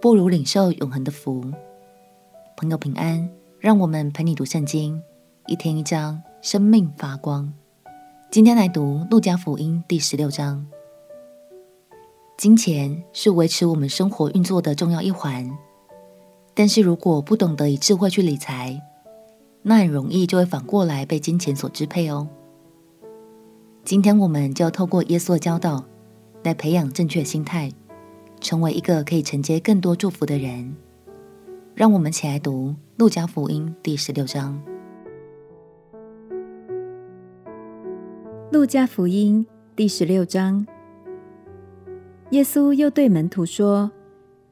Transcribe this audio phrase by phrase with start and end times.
[0.00, 1.44] 不如领受永恒的福。
[2.56, 4.98] 朋友平安，让我们陪你读圣经，
[5.46, 7.52] 一天一章，生命发光。
[8.30, 10.66] 今天来读路加福音第十六章。
[12.38, 15.50] 金钱是维持我们生活运作的重要一环，
[16.54, 18.80] 但是如果不懂得以智慧去理财，
[19.60, 22.26] 那很容易就会反过来被金钱所支配哦。
[23.84, 25.84] 今天我们就要透过耶稣的教导，
[26.42, 27.70] 来培养正确心态。
[28.40, 30.74] 成为一个可以承接更多祝福的人，
[31.74, 34.60] 让我们起来读《路加福音》第十六章。
[38.52, 39.46] 《路加福音》
[39.76, 40.66] 第十六章，
[42.30, 43.90] 耶稣又对门徒说：“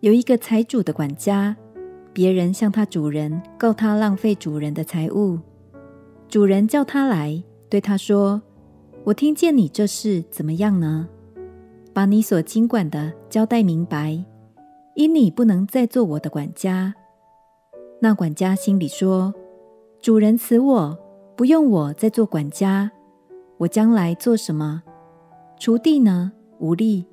[0.00, 1.56] 有一个财主的管家，
[2.12, 5.38] 别人向他主人告他浪费主人的财物，
[6.28, 8.42] 主人叫他来，对他说
[9.04, 11.08] ：‘我听见你这事怎么样呢？’”
[11.94, 14.20] 把你所经管的交代明白，
[14.96, 16.92] 因你不能再做我的管家。
[18.00, 19.32] 那管家心里说
[20.02, 20.98] ：“主人辞我，
[21.36, 22.90] 不用我再做管家，
[23.58, 24.82] 我将来做什么？
[25.56, 27.04] 锄地呢，无力；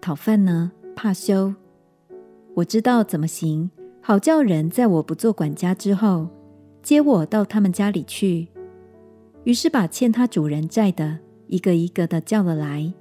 [0.00, 1.54] 讨饭呢，怕羞。
[2.54, 6.26] 我知道怎么行，好叫人在我不做管家之后，
[6.82, 8.48] 接我到他们家里去。
[9.44, 12.92] 于是把欠他主人债的，一个一个的叫了来。”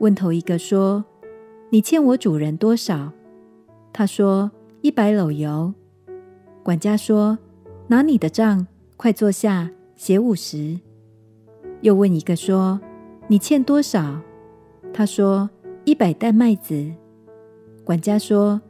[0.00, 1.04] 问头一个说
[1.68, 3.12] ：“你欠我主人多少？”
[3.92, 5.74] 他说：“一百篓油。”
[6.64, 7.38] 管家说
[7.88, 10.80] ：“拿你的账，快坐下，写五十。”
[11.82, 12.80] 又问一个说
[13.28, 14.18] ：“你欠多少？”
[14.90, 15.50] 他说
[15.84, 16.92] ：“一百担麦子。”
[17.84, 18.62] 管家说：“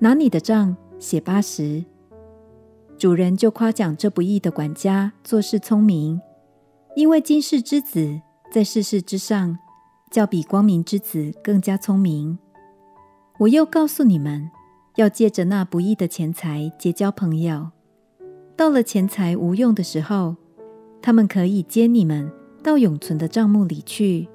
[0.00, 1.82] 拿你的账，写八十。”
[2.98, 6.20] 主人就夸奖这不义的管家做事聪明，
[6.94, 8.20] 因为今世之子
[8.52, 9.58] 在世事之上。
[10.14, 12.38] 较比光明之子更加聪明。
[13.40, 14.48] 我又告诉你们，
[14.94, 17.72] 要借着那不义的钱财结交朋友。
[18.54, 20.36] 到了钱财无用的时候，
[21.02, 22.30] 他们可以接你们
[22.62, 24.28] 到永存的帐目里去。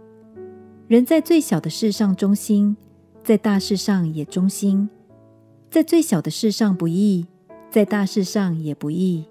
[0.89, 2.75] 人在最小的事上忠心，
[3.23, 4.89] 在大事上也忠心；
[5.71, 7.25] 在最小的事上不义，
[7.71, 9.23] 在大事上也不义。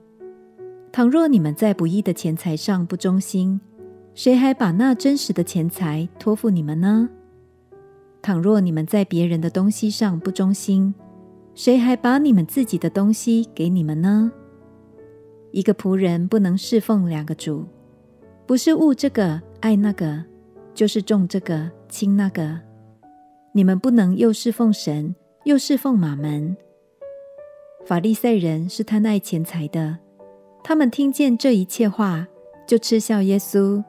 [0.90, 3.60] 倘若你们在不义的钱财上不忠心，
[4.18, 7.08] 谁还把那真实的钱财托付你们呢？
[8.20, 10.92] 倘若你们在别人的东西上不忠心，
[11.54, 14.32] 谁还把你们自己的东西给你们呢？
[15.52, 17.64] 一个仆人不能侍奉两个主，
[18.44, 20.24] 不是误这个爱那个，
[20.74, 22.58] 就是重这个轻那个。
[23.52, 25.14] 你们不能又侍奉神，
[25.44, 26.56] 又侍奉玛门。
[27.86, 29.98] 法利赛人是贪爱钱财的，
[30.64, 32.26] 他们听见这一切话，
[32.66, 33.80] 就嗤笑耶稣。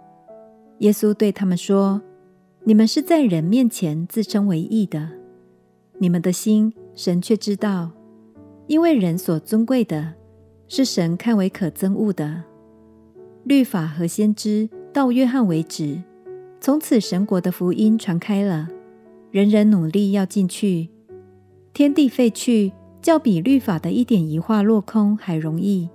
[0.80, 2.02] 耶稣对他们说
[2.64, 5.10] ：“你们是在人面前自称为义的，
[5.98, 7.92] 你们的心神却知道，
[8.68, 10.14] 因为人所尊贵的，
[10.70, 12.44] 是神看为可憎恶的。
[13.44, 16.02] 律法和先知到约翰为止，
[16.62, 18.70] 从此神国的福音传开了，
[19.32, 20.90] 人人努力要进去。
[21.74, 25.90] 天地废去，较比律法的一点一画落空还容易。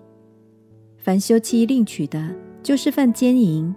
[0.99, 3.75] 凡休妻另娶的，就是犯奸淫。”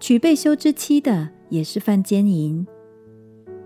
[0.00, 2.66] 娶被休之妻的也是犯奸淫。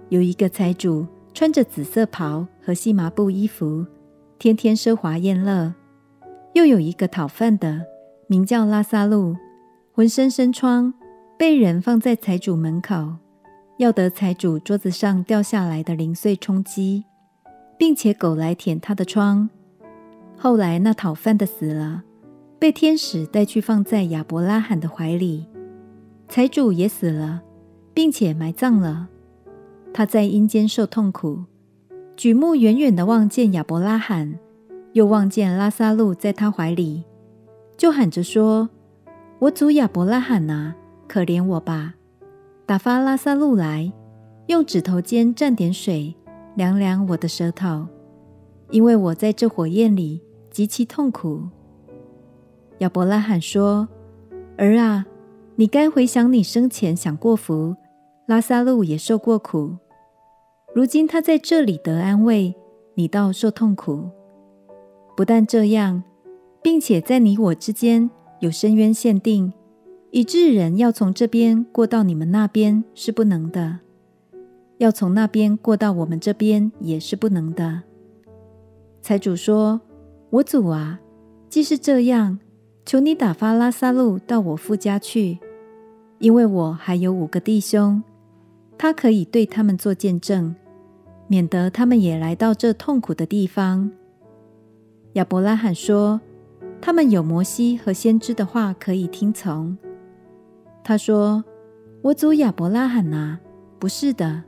[0.09, 3.87] 有一个财主穿着紫色袍和细麻布衣服，
[4.38, 5.72] 天天奢华宴乐；
[6.54, 7.82] 又有一个讨饭的，
[8.26, 9.37] 名叫拉撒路，
[9.93, 10.93] 浑身生疮，
[11.38, 13.16] 被人放在财主门口，
[13.78, 17.04] 要得财主桌子上掉下来的零碎充饥，
[17.78, 19.49] 并且狗来舔他的疮。
[20.37, 22.02] 后来那讨饭的死了，
[22.58, 25.46] 被天使带去放在亚伯拉罕的怀里。
[26.32, 27.43] 财主也死了，
[27.93, 29.06] 并且埋葬了。
[29.93, 31.44] 他在阴间受痛苦，
[32.17, 34.38] 举目远远地望见亚伯拉罕，
[34.94, 37.05] 又望见拉撒路在他怀里，
[37.76, 38.70] 就喊着说
[39.40, 40.75] ：“我主亚伯拉罕啊，
[41.06, 41.96] 可怜我吧！
[42.64, 43.93] 打发拉撒路来，
[44.46, 46.17] 用指头尖蘸点水，
[46.55, 47.87] 凉凉我的舌头，
[48.70, 51.43] 因为我在这火焰里极其痛苦。”
[52.81, 53.87] 亚伯拉罕说
[54.56, 55.05] ：“儿啊！”
[55.62, 57.76] 你该回想你生前享过福，
[58.26, 59.76] 拉萨路也受过苦。
[60.75, 62.53] 如今他在这里得安慰，
[62.97, 64.11] 你倒受痛苦。
[65.17, 66.03] 不但这样，
[66.61, 68.11] 并且在你我之间
[68.41, 69.53] 有深渊限定，
[70.11, 73.79] 以致人要从这边过到你们那边是不能的，
[74.79, 77.82] 要从那边过到我们这边也是不能的。
[79.00, 79.81] 财主说
[80.31, 80.99] ：“我主啊，
[81.49, 82.41] 既是这样，
[82.85, 85.38] 求你打发拉萨路到我父家去，
[86.22, 88.00] 因为我还有五个弟兄，
[88.78, 90.54] 他可以对他们做见证，
[91.26, 93.90] 免得他们也来到这痛苦的地方。”
[95.14, 96.20] 亚伯拉罕说
[96.80, 99.76] ：“他们有摩西和先知的话可以听从。”
[100.84, 101.42] 他说
[102.02, 103.40] ：“我主亚伯拉罕啊，
[103.80, 104.44] 不是的。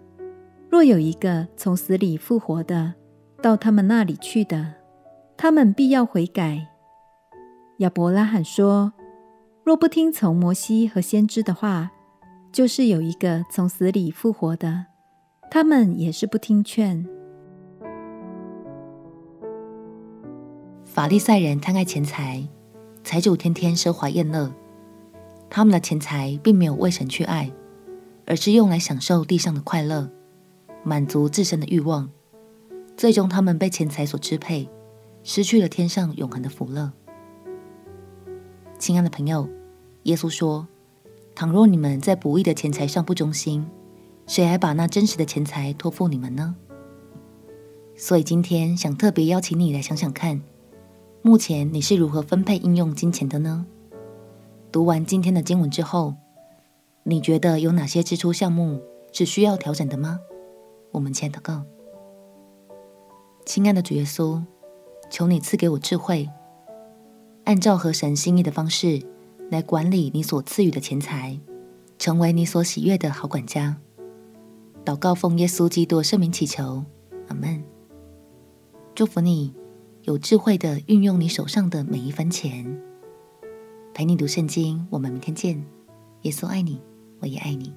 [0.70, 2.94] 若有一个从死里复活的，
[3.42, 4.74] 到他们那里去的，
[5.36, 6.68] 他们必要悔改。”
[7.78, 8.92] 亚伯拉罕说
[9.64, 11.90] ：“若不听从摩西和先知的话，
[12.52, 14.84] 就是有一个从死里复活的，
[15.50, 17.08] 他们也是不听劝。”
[20.84, 22.46] 法利赛人贪爱钱财，
[23.02, 24.52] 财主天天奢华宴乐。
[25.48, 27.50] 他们的钱财并没有为神去爱，
[28.26, 30.10] 而是用来享受地上的快乐，
[30.82, 32.10] 满足自身的欲望。
[32.98, 34.68] 最终，他们被钱财所支配，
[35.22, 36.92] 失去了天上永恒的福乐。
[38.78, 39.48] 亲爱的朋友，
[40.02, 40.66] 耶稣说
[41.34, 43.66] ：“倘若你们在不义的钱财上不忠心，
[44.26, 46.54] 谁还把那真实的钱财托付你们呢？”
[47.96, 50.42] 所以今天想特别邀请你来想想看，
[51.22, 53.64] 目前你是如何分配应用金钱的呢？
[54.70, 56.14] 读完今天的经文之后，
[57.04, 58.82] 你觉得有哪些支出项目
[59.12, 60.18] 是需要调整的吗？
[60.90, 61.62] 我们前祷告，
[63.46, 64.42] 亲爱的主耶稣，
[65.10, 66.28] 求你赐给我智慧，
[67.44, 69.02] 按照合神心意的方式
[69.50, 71.38] 来管理你所赐予的钱财，
[71.98, 73.76] 成为你所喜悦的好管家。
[74.84, 76.84] 祷告奉耶稣基督圣名祈求，
[77.28, 77.62] 阿门。
[78.94, 79.52] 祝福你
[80.02, 82.80] 有智慧的运用你手上的每一分钱。
[83.92, 85.62] 陪你读圣经，我们明天见。
[86.22, 86.80] 耶稣爱你，
[87.20, 87.72] 我也爱你。